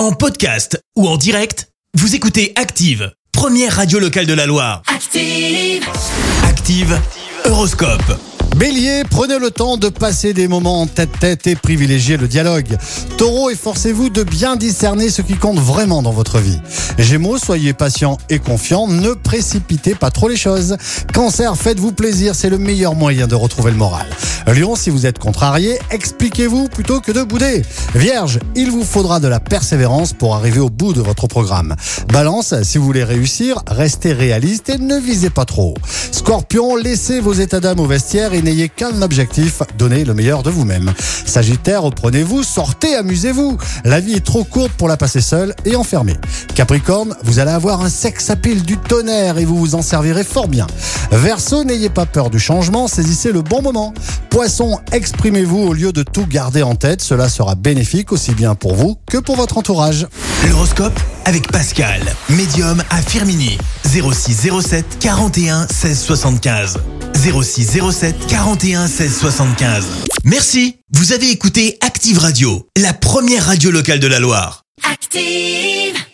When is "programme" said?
31.26-31.76